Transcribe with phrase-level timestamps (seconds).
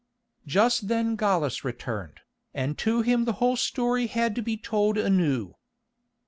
[0.47, 2.21] Just then Gallus returned,
[2.55, 5.53] and to him the whole history had to be told anew.